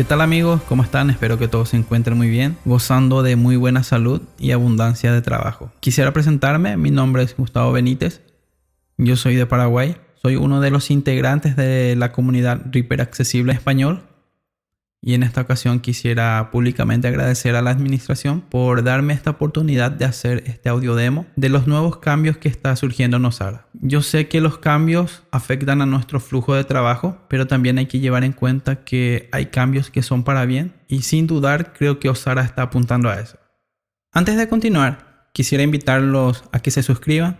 [0.00, 0.62] ¿Qué tal amigos?
[0.66, 1.10] ¿Cómo están?
[1.10, 5.20] Espero que todos se encuentren muy bien, gozando de muy buena salud y abundancia de
[5.20, 5.70] trabajo.
[5.80, 8.22] Quisiera presentarme, mi nombre es Gustavo Benítez,
[8.96, 14.04] yo soy de Paraguay, soy uno de los integrantes de la comunidad Reaper Accesible Español
[15.02, 20.04] y en esta ocasión quisiera públicamente agradecer a la administración por darme esta oportunidad de
[20.04, 23.66] hacer este audio demo de los nuevos cambios que está surgiendo en Osara.
[23.72, 28.00] Yo sé que los cambios afectan a nuestro flujo de trabajo, pero también hay que
[28.00, 32.10] llevar en cuenta que hay cambios que son para bien y sin dudar creo que
[32.10, 33.38] Osara está apuntando a eso.
[34.12, 37.38] Antes de continuar, quisiera invitarlos a que se suscriban,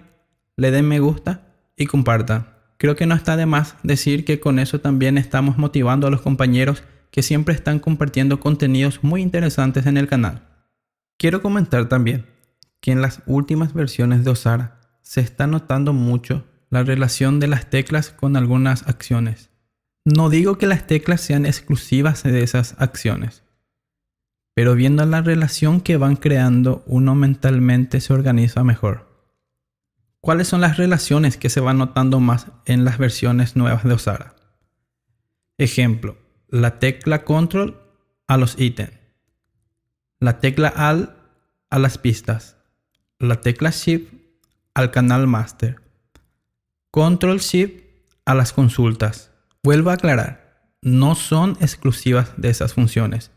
[0.56, 1.42] le den me gusta
[1.76, 2.46] y compartan.
[2.78, 6.22] Creo que no está de más decir que con eso también estamos motivando a los
[6.22, 10.46] compañeros que siempre están compartiendo contenidos muy interesantes en el canal.
[11.18, 12.26] Quiero comentar también
[12.80, 17.68] que en las últimas versiones de Osara se está notando mucho la relación de las
[17.68, 19.50] teclas con algunas acciones.
[20.04, 23.42] No digo que las teclas sean exclusivas de esas acciones,
[24.54, 29.10] pero viendo la relación que van creando, uno mentalmente se organiza mejor.
[30.20, 34.36] ¿Cuáles son las relaciones que se van notando más en las versiones nuevas de Osara?
[35.58, 36.16] Ejemplo,
[36.50, 37.80] la tecla control
[38.26, 38.92] a los ítems,
[40.18, 41.10] la tecla alt
[41.70, 42.56] a las pistas,
[43.20, 44.12] la tecla shift
[44.74, 45.80] al canal master,
[46.90, 47.84] control shift
[48.24, 49.30] a las consultas.
[49.62, 53.30] Vuelvo a aclarar, no son exclusivas de esas funciones,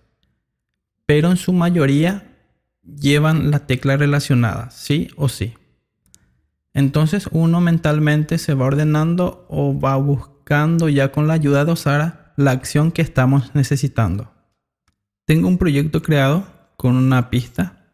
[1.06, 2.36] pero en su mayoría
[2.84, 5.53] llevan la tecla relacionada, sí o sí.
[6.73, 12.22] Entonces uno mentalmente se va ordenando o va buscando ya con la ayuda de Osara
[12.36, 14.32] la acción que estamos necesitando.
[15.26, 16.46] Tengo un proyecto creado
[16.78, 17.88] con una pista,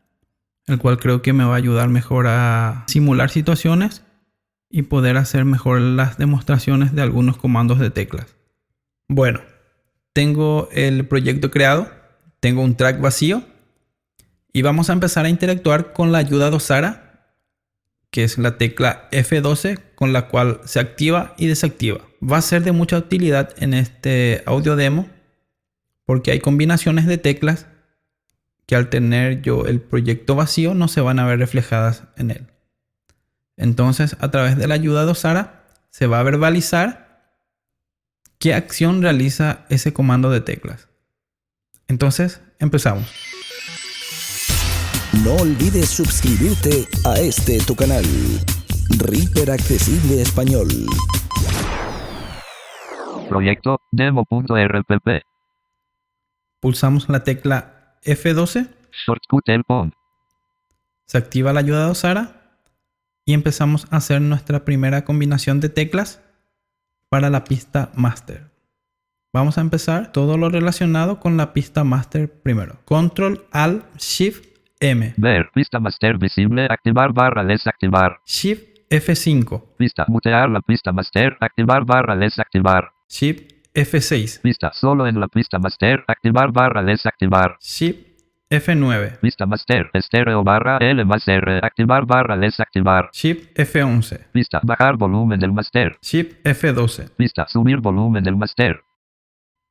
[0.65, 4.03] el cual creo que me va a ayudar mejor a simular situaciones
[4.69, 8.35] y poder hacer mejor las demostraciones de algunos comandos de teclas.
[9.07, 9.41] Bueno,
[10.13, 11.89] tengo el proyecto creado,
[12.39, 13.43] tengo un track vacío
[14.53, 17.08] y vamos a empezar a interactuar con la ayuda de Osara
[18.11, 21.99] que es la tecla F12 con la cual se activa y desactiva.
[22.21, 25.07] Va a ser de mucha utilidad en este audio demo
[26.05, 27.67] porque hay combinaciones de teclas
[28.65, 32.47] que al tener yo el proyecto vacío no se van a ver reflejadas en él.
[33.57, 37.33] Entonces a través de la ayuda de Osara se va a verbalizar
[38.39, 40.87] qué acción realiza ese comando de teclas.
[41.87, 43.11] Entonces empezamos.
[45.13, 48.03] No olvides suscribirte a este tu canal,
[48.99, 50.67] Reaper Accesible Español.
[53.27, 55.23] Proyecto demo.rpp.
[56.59, 58.69] Pulsamos la tecla F12.
[58.91, 59.93] Shortcut Elpon.
[61.07, 62.59] Se activa la ayuda de Osara
[63.25, 66.21] y empezamos a hacer nuestra primera combinación de teclas
[67.09, 68.51] para la pista master.
[69.33, 72.77] Vamos a empezar todo lo relacionado con la pista master primero.
[72.85, 75.13] Control Alt Shift M.
[75.17, 78.19] Ver, pista master visible, activar barra desactivar.
[78.25, 79.75] Shift F5.
[79.77, 82.91] Pista, mutear la pista master, activar barra desactivar.
[83.09, 84.41] Shift F6.
[84.41, 87.57] Pista, solo en la pista master, activar barra desactivar.
[87.59, 88.07] Shift
[88.49, 89.19] F9.
[89.19, 93.09] Pista master, estéreo barra L más R, activar barra desactivar.
[93.13, 94.27] Shift F11.
[94.31, 95.97] Pista, bajar volumen del master.
[96.01, 97.11] Shift F12.
[97.15, 98.81] Pista, subir volumen del master.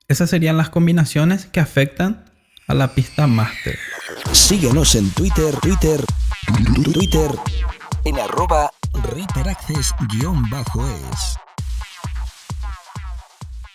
[0.06, 2.24] Esas serían las combinaciones que afectan
[2.68, 3.76] a la pista master.
[4.32, 6.04] Síguenos en Twitter, Twitter,
[6.84, 7.30] Twitter,
[8.04, 9.94] en arroba reaperaccess-es.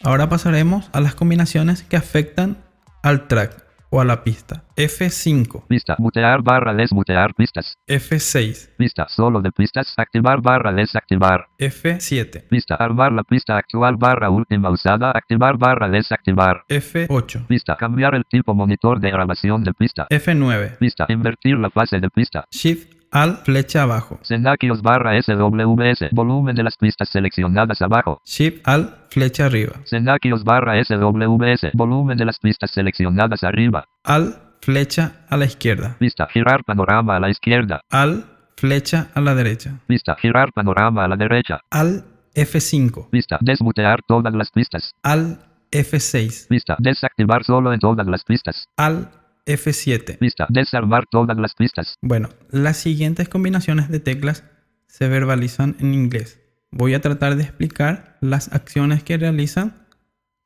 [0.04, 2.64] Ahora pasaremos a las combinaciones que afectan
[3.02, 3.63] al track
[3.94, 4.64] o a la pista.
[4.76, 5.68] F5.
[5.68, 7.78] Pista, mutear barra desmutear pistas.
[7.88, 8.70] F6.
[8.76, 11.46] Pista, solo de pistas, activar barra desactivar.
[11.60, 12.48] F7.
[12.50, 16.64] Pista, armar la pista actual barra última usada, activar barra desactivar.
[16.70, 17.46] F8.
[17.46, 20.08] Pista, cambiar el tipo monitor de grabación de pista.
[20.10, 20.78] F9.
[20.80, 22.46] Pista, invertir la fase de pista.
[22.50, 24.20] Shift Alt flecha abajo.
[24.24, 28.20] Senakios barra SWS, volumen de las pistas seleccionadas abajo.
[28.26, 29.74] Shift Alt flecha arriba.
[29.84, 33.86] Senakios barra SWS, volumen de las pistas seleccionadas arriba.
[34.04, 35.96] Alt flecha a la izquierda.
[36.00, 37.82] Pista, girar panorama a la izquierda.
[37.92, 38.26] Alt
[38.58, 39.80] flecha a la derecha.
[39.86, 41.62] Pista, girar panorama a la derecha.
[41.70, 43.12] Alt F5.
[43.12, 44.96] Pista, desmutear todas las pistas.
[45.04, 45.40] Alt
[45.72, 46.48] F6.
[46.48, 48.68] Pista, desactivar solo en todas las pistas.
[48.76, 50.18] Alt F7.
[50.18, 50.48] Pista.
[50.50, 51.98] Desarmar todas las pistas.
[52.02, 54.44] Bueno, las siguientes combinaciones de teclas
[54.88, 56.40] se verbalizan en inglés.
[56.72, 59.86] Voy a tratar de explicar las acciones que realizan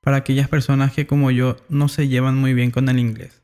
[0.01, 3.43] para aquellas personas que como yo no se llevan muy bien con el inglés.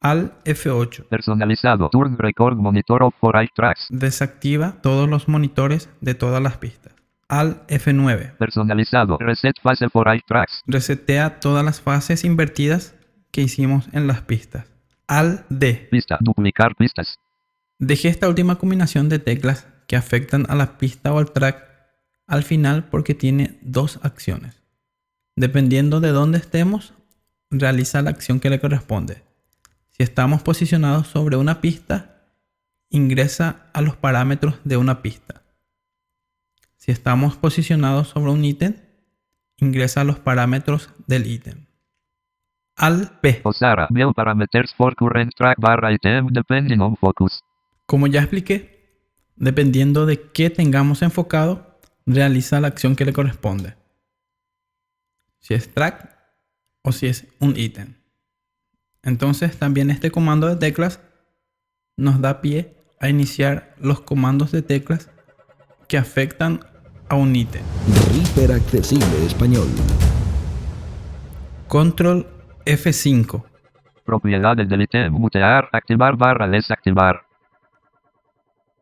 [0.00, 1.08] Al F8.
[1.08, 1.88] Personalizado.
[1.90, 3.86] Turn record monitor of for tracks.
[3.90, 6.94] Desactiva todos los monitores de todas las pistas.
[7.28, 8.36] Al F9.
[8.36, 9.18] Personalizado.
[9.18, 10.62] Reset fase for tracks.
[10.66, 12.94] Resetea todas las fases invertidas
[13.32, 14.75] que hicimos en las pistas.
[15.08, 15.88] Al D.
[15.90, 16.18] Pista.
[16.20, 17.20] Duplicar pistas.
[17.78, 21.64] Dejé esta última combinación de teclas que afectan a la pista o al track
[22.26, 24.62] al final porque tiene dos acciones.
[25.36, 26.92] Dependiendo de dónde estemos,
[27.50, 29.22] realiza la acción que le corresponde.
[29.90, 32.24] Si estamos posicionados sobre una pista,
[32.90, 35.42] ingresa a los parámetros de una pista.
[36.76, 38.74] Si estamos posicionados sobre un ítem,
[39.58, 41.65] ingresa a los parámetros del ítem.
[42.76, 43.40] Al P.
[43.42, 43.88] Osara.
[43.90, 47.42] View parameters for current track barra item depending on focus.
[47.86, 49.00] Como ya expliqué,
[49.36, 53.76] dependiendo de qué tengamos enfocado, realiza la acción que le corresponde.
[55.40, 56.16] Si es track
[56.82, 57.94] o si es un ítem.
[59.02, 61.00] Entonces también este comando de teclas
[61.96, 65.08] nos da pie a iniciar los comandos de teclas
[65.88, 66.60] que afectan
[67.08, 67.62] a un ítem.
[68.12, 69.68] Reaper Accesible Español.
[71.68, 72.35] Control
[72.66, 73.44] F5.
[74.04, 75.12] Propiedades del ítem.
[75.12, 75.68] Mutear.
[75.72, 77.22] Activar barra desactivar.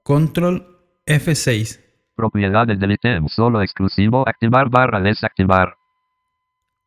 [0.02, 0.66] Control
[1.06, 1.80] F6.
[2.16, 3.28] Propiedades del ítem.
[3.28, 4.26] Solo exclusivo.
[4.26, 5.76] Activar barra desactivar.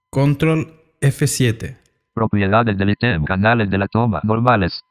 [0.09, 1.77] Control F7.
[2.13, 3.23] Propiedades del ítem.
[3.25, 4.19] Canales de la toma.
[4.23, 4.83] Normales.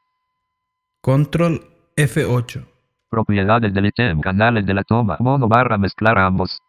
[1.01, 1.61] Control
[1.97, 2.65] F8.
[3.09, 4.21] Propiedades del ítem.
[4.21, 5.17] Canales de la toma.
[5.19, 6.61] Mono barra mezclar ambos.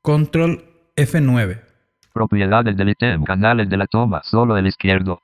[0.00, 0.64] Control
[0.96, 1.71] F9.
[2.12, 3.24] Propiedades del ítem.
[3.24, 4.22] Canales de la toma.
[4.24, 5.20] Solo el izquierdo.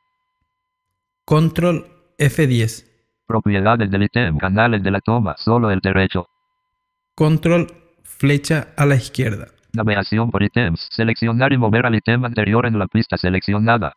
[1.25, 1.87] Control
[2.19, 2.85] F10.
[3.27, 4.39] Propiedades del ítem.
[4.39, 5.37] Canales de la toma.
[5.37, 6.27] Solo el derecho.
[7.15, 7.67] Control
[8.03, 9.49] flecha a la izquierda.
[9.73, 10.89] Navegación por ítems.
[10.91, 13.93] Seleccionar y mover al ítem anterior en la pista seleccionada.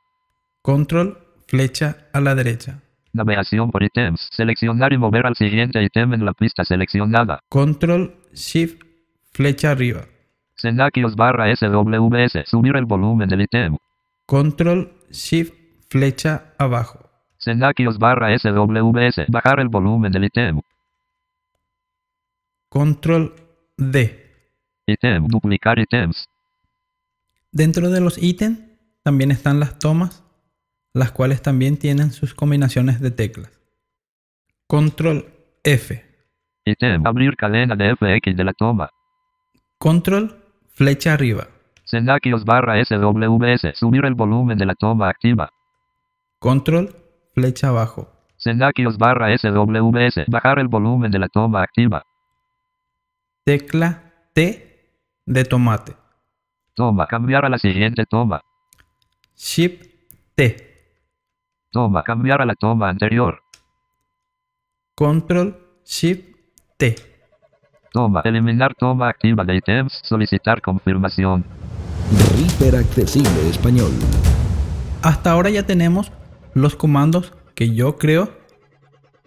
[0.61, 1.17] Control
[1.47, 2.81] flecha a la derecha.
[3.13, 4.29] Navegación por ítems.
[4.31, 7.39] Seleccionar y mover al siguiente ítem en la pista seleccionada.
[7.49, 8.83] Control shift
[9.31, 10.05] flecha arriba.
[10.61, 12.45] Senakios barra SWS.
[12.45, 13.77] Subir el volumen del ítem.
[14.27, 15.55] Control shift
[15.89, 16.99] flecha abajo.
[17.39, 19.25] Senakios barra SWS.
[19.27, 20.61] Bajar el volumen del ítem.
[22.69, 23.33] Control
[23.75, 24.23] D.
[24.85, 25.27] Ítem.
[25.27, 26.27] Duplicar ítems.
[27.51, 28.59] Dentro de los ítems
[29.01, 30.23] también están las tomas,
[30.93, 33.51] las cuales también tienen sus combinaciones de teclas.
[34.67, 35.25] Control
[35.63, 36.05] F.
[36.65, 37.07] Ítem.
[37.07, 38.91] Abrir cadena de FX de la toma.
[39.79, 40.40] Control
[40.73, 41.47] flecha arriba.
[41.85, 43.75] Senakios barra SWS.
[43.75, 45.49] Subir el volumen de la toma activa.
[46.39, 46.95] Control
[47.33, 48.09] flecha abajo.
[48.37, 50.25] Senakios barra SWS.
[50.27, 52.03] Bajar el volumen de la toma activa.
[53.43, 54.95] Tecla T
[55.25, 55.95] de tomate.
[56.75, 57.07] Toma.
[57.07, 58.41] Cambiar a la siguiente toma.
[59.35, 59.85] Shift
[60.35, 60.55] T.
[61.71, 62.03] Toma.
[62.03, 63.41] Cambiar a la toma anterior.
[64.95, 66.35] Control Shift
[66.77, 67.10] T.
[67.91, 68.21] Toma.
[68.23, 69.99] Eliminar toma activa de ítems.
[70.03, 71.43] Solicitar confirmación.
[72.37, 73.91] Reaper Accesible Español.
[75.01, 76.13] Hasta ahora ya tenemos
[76.53, 78.31] los comandos que yo creo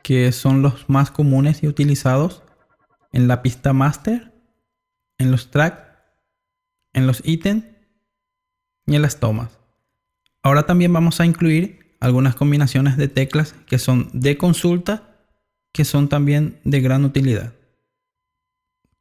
[0.03, 2.43] que son los más comunes y utilizados
[3.13, 4.33] en la pista master,
[5.19, 5.83] en los tracks,
[6.95, 7.65] en los ítems
[8.87, 9.59] y en las tomas.
[10.43, 15.03] Ahora también vamos a incluir algunas combinaciones de teclas que son de consulta,
[15.73, 17.53] que son también de gran utilidad.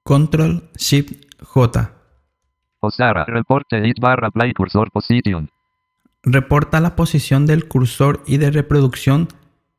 [0.04, 1.92] Control Shift J.
[2.80, 3.26] Osara.
[3.26, 5.50] Report edit barra play cursor position.
[6.24, 9.28] reporta la posición del cursor y de reproducción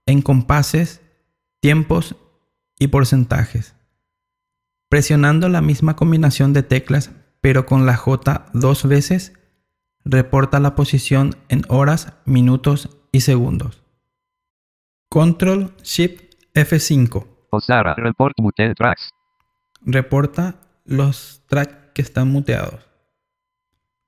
[0.06, 1.02] en compases,
[1.60, 2.16] tiempos
[2.78, 3.74] y porcentajes.
[4.88, 7.10] Presionando la misma combinación de teclas
[7.44, 9.34] pero con la J dos veces,
[10.02, 13.82] reporta la posición en horas, minutos y segundos.
[15.10, 16.22] Control Shift
[16.54, 17.94] F5 Osara.
[17.96, 18.34] Report
[18.78, 19.13] tracks.
[19.84, 22.80] Reporta los tracks que están muteados.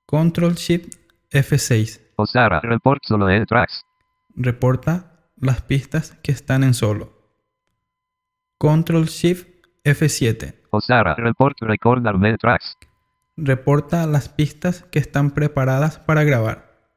[0.06, 0.94] Control Shift
[1.30, 2.60] F6 Osara.
[2.60, 3.82] Report solo el tracks.
[4.34, 7.12] reporta las pistas que están en solo.
[8.58, 9.48] Control Shift
[9.84, 11.14] F7 Osara.
[11.16, 12.76] Report record armed tracks.
[13.36, 16.90] reporta las pistas que están preparadas para grabar.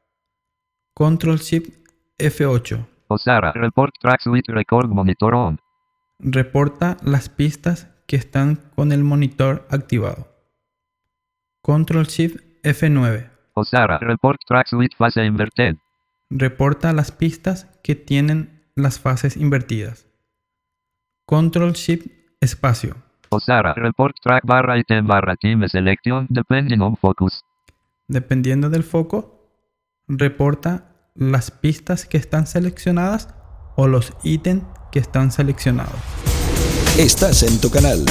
[0.94, 1.70] Control Shift
[2.18, 3.52] F8 Osara.
[3.52, 5.60] Report tracks with record monitor on.
[6.18, 10.26] reporta las pistas que están con el monitor activado.
[11.62, 13.98] Control Shift F9 Osara.
[13.98, 15.76] Report tracks with phase inverted.
[16.28, 20.08] reporta las pistas que tienen las fases invertidas.
[21.24, 22.08] Control Shift
[22.40, 22.96] espacio.
[23.28, 27.44] Osara, report track barra item barra team selection depending on focus.
[28.08, 29.48] Dependiendo del foco,
[30.08, 33.32] reporta las pistas que están seleccionadas
[33.76, 36.29] o los ítems que están seleccionados.
[36.98, 38.04] Estás en tu canal.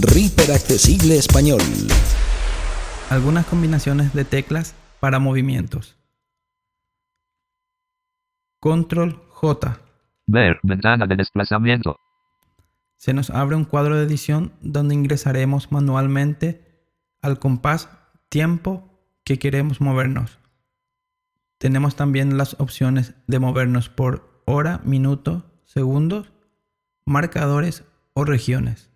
[0.00, 1.60] Reaper Accesible Español.
[3.10, 5.96] Algunas combinaciones de teclas para movimientos.
[8.60, 9.80] Control J.
[10.26, 11.96] Ver, ventana de desplazamiento.
[12.96, 16.84] Se nos abre un cuadro de edición donde ingresaremos manualmente
[17.22, 17.88] al compás
[18.28, 18.90] tiempo
[19.24, 20.38] que queremos movernos.
[21.58, 26.32] Tenemos también las opciones de movernos por hora, minuto, segundos,
[27.10, 28.90] marcadores o regiones.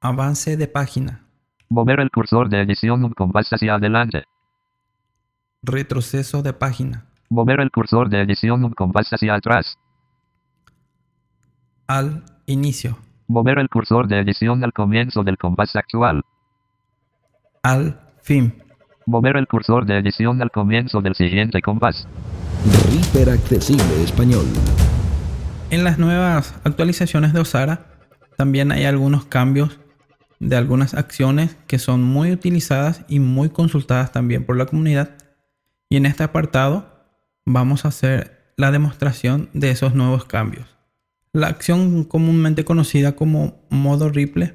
[0.00, 1.26] Avance de página.
[1.68, 4.24] Mover el cursor de edición un compás hacia adelante.
[5.62, 7.06] Retroceso de página.
[7.28, 9.78] Mover el cursor de edición un compás hacia atrás.
[11.88, 12.98] Al inicio.
[13.26, 16.22] Mover el cursor de edición al comienzo del compás actual.
[17.62, 18.62] Al fin.
[19.06, 22.06] Mover el cursor de edición al comienzo del siguiente compás.
[22.90, 24.46] Reaper Accesible Español.
[25.68, 27.86] En las nuevas actualizaciones de Osara
[28.36, 29.80] también hay algunos cambios
[30.38, 35.10] de algunas acciones que son muy utilizadas y muy consultadas también por la comunidad.
[35.88, 36.86] Y en este apartado
[37.44, 40.66] vamos a hacer la demostración de esos nuevos cambios.
[41.32, 44.54] La acción comúnmente conocida como modo Ripple,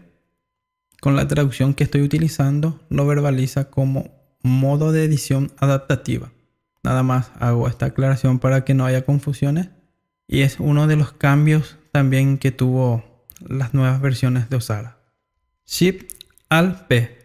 [1.01, 4.12] con la traducción que estoy utilizando, lo verbaliza como
[4.44, 6.32] modo de edición adaptativa.
[6.84, 9.70] Nada más hago esta aclaración para que no haya confusiones.
[10.31, 13.03] Y es uno de los cambios también que tuvo
[13.45, 14.97] las nuevas versiones de Osara.
[15.65, 16.13] Shift
[16.47, 17.19] al P.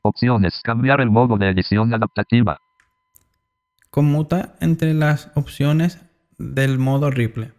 [0.00, 0.62] Opciones.
[0.64, 2.58] Cambiar el modo de edición adaptativa.
[3.90, 6.00] Conmuta entre las opciones
[6.38, 7.52] del modo Ripple.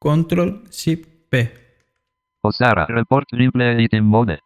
[0.00, 1.54] Control Shift P.
[2.40, 2.86] Osara.
[2.86, 4.40] Report Ripple Editing Mode.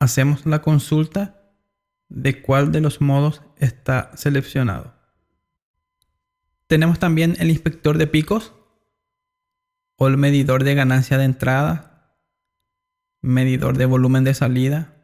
[0.00, 1.40] Hacemos la consulta
[2.08, 4.95] de cuál de los modos está seleccionado.
[6.66, 8.52] Tenemos también el inspector de picos
[9.96, 12.16] o el medidor de ganancia de entrada,
[13.22, 14.94] medidor de volumen de salida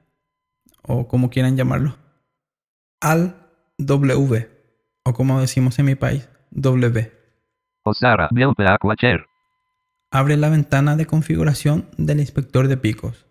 [0.82, 1.96] o como quieran llamarlo.
[3.00, 3.36] Al
[3.78, 4.48] W
[5.04, 7.12] o como decimos en mi país, W.
[7.84, 8.28] Osara.
[10.10, 13.26] Abre la ventana de configuración del inspector de picos.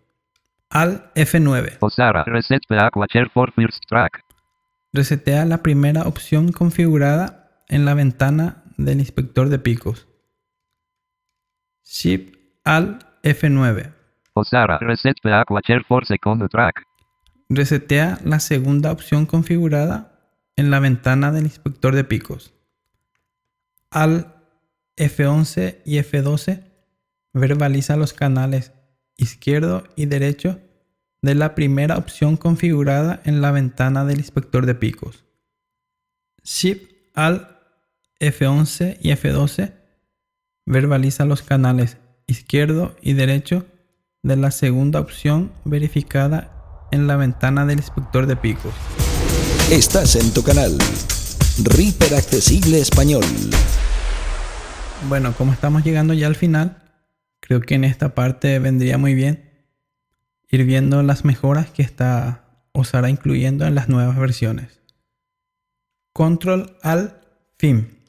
[0.68, 1.76] Al F9.
[1.80, 2.24] Osara.
[2.24, 4.24] Reset Aquacher for first track.
[4.92, 7.41] Resetea la primera opción configurada
[7.72, 10.06] en la ventana del inspector de picos.
[11.82, 13.94] Shift al F9.
[14.34, 14.78] Osara.
[14.78, 15.16] Reset
[15.88, 16.84] for second track.
[17.48, 20.20] Resetea la segunda opción configurada
[20.56, 22.52] en la ventana del inspector de picos.
[23.90, 24.34] Al
[24.98, 26.64] F11 y F12
[27.32, 28.72] verbaliza los canales
[29.16, 30.60] izquierdo y derecho
[31.22, 35.24] de la primera opción configurada en la ventana del inspector de picos.
[36.42, 37.51] Shift al
[38.22, 39.72] F11 y F12
[40.64, 41.98] verbaliza los canales
[42.28, 43.66] izquierdo y derecho
[44.22, 48.72] de la segunda opción verificada en la ventana del inspector de picos.
[49.72, 50.78] Estás en tu canal.
[51.64, 53.24] Reaper Accesible Español.
[55.08, 56.80] Bueno, como estamos llegando ya al final,
[57.40, 59.50] creo que en esta parte vendría muy bien
[60.48, 64.80] ir viendo las mejoras que está Osara incluyendo en las nuevas versiones.
[66.12, 67.20] Control al
[67.58, 68.01] fin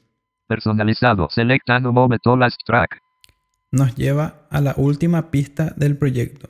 [0.46, 1.28] Personalizado.
[1.30, 3.00] Select and move to last track.
[3.70, 6.48] nos lleva a la última pista del proyecto.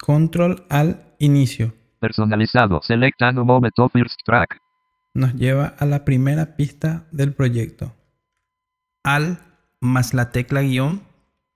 [0.00, 2.80] Control al inicio Personalizado.
[2.82, 4.58] Select and move to first track.
[5.14, 7.92] nos lleva a la primera pista del proyecto.
[9.04, 9.38] Al
[9.80, 11.02] más la tecla guion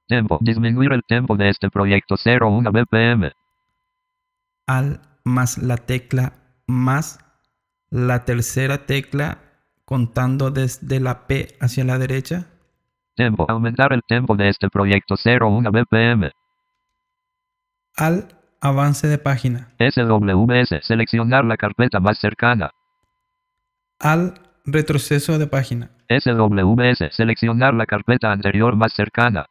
[0.08, 0.38] Tempo.
[0.40, 3.32] Disminuir el tempo de este proyecto 0.1 BPM.
[4.66, 6.34] al más la tecla
[6.66, 7.18] más
[7.90, 9.38] la tercera tecla
[9.86, 12.48] contando desde la P hacia la derecha.
[13.14, 13.46] Tempo.
[13.48, 16.30] Aumentar el tempo de este proyecto 0.1 BPM.
[17.96, 18.28] Al
[18.60, 19.68] avance de página.
[19.78, 20.84] SWS.
[20.84, 22.72] Seleccionar la carpeta más cercana.
[23.98, 24.34] Al
[24.66, 25.92] retroceso de página.
[26.10, 27.14] SWS.
[27.14, 29.46] Seleccionar la carpeta anterior más cercana.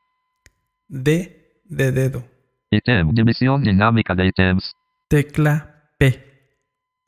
[0.88, 2.24] D de dedo.
[2.70, 3.15] Item.
[3.15, 4.75] División dinámica de ítems.
[5.08, 6.35] Tecla P.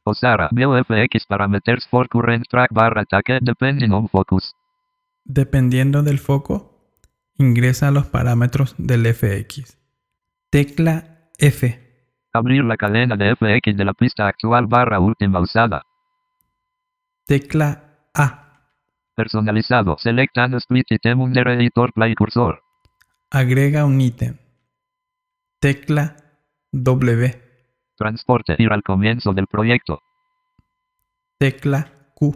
[0.09, 0.49] Osara.
[0.51, 4.55] VFX parameters for current track barra ataque depending on focus.
[5.23, 6.93] Dependiendo del foco,
[7.37, 9.77] ingresa los parámetros del FX.
[10.49, 11.83] Tecla F.
[12.33, 15.83] Abrir la cadena de FX de la pista actual barra última usada.
[17.25, 17.83] Tecla
[18.13, 18.61] A.
[19.15, 19.97] Personalizado.
[19.97, 22.61] Select and split item under editor play cursor.
[23.29, 24.37] Agrega un ítem.
[25.59, 26.15] Tecla
[26.71, 27.46] W.
[27.97, 28.55] Transporte.
[28.59, 29.99] Ir al comienzo del proyecto.
[31.39, 32.35] Tecla Q.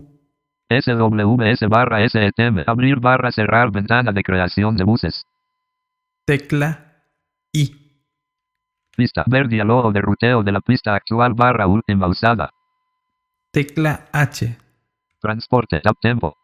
[0.69, 2.63] SWS barra SETM.
[2.65, 5.25] Abrir barra cerrar ventana de creación de buses.
[6.25, 7.03] Tecla
[7.51, 7.75] I.
[8.95, 9.23] Pista.
[9.27, 12.51] Ver diálogo de ruteo de la pista actual barra última usada.
[13.51, 14.57] Tecla H.
[15.19, 15.81] Transporte.
[15.81, 16.35] Tab tempo.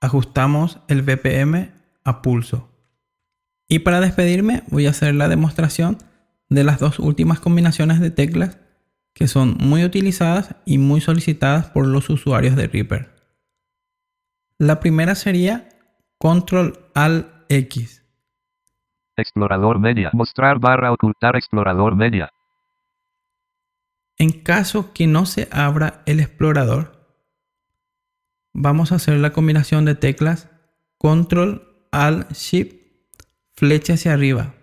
[0.00, 1.72] Ajustamos el BPM
[2.04, 2.68] a pulso.
[3.68, 5.98] Y para despedirme voy a hacer la demostración
[6.54, 8.58] de las dos últimas combinaciones de teclas
[9.12, 13.14] que son muy utilizadas y muy solicitadas por los usuarios de Reaper.
[14.58, 15.68] La primera sería
[16.18, 18.04] Control Alt X.
[19.16, 20.10] Explorador media.
[20.12, 22.30] Mostrar barra ocultar explorador media.
[24.16, 27.18] En caso que no se abra el explorador,
[28.52, 30.50] vamos a hacer la combinación de teclas
[30.98, 32.84] Control Alt Shift
[33.54, 34.54] flecha hacia arriba,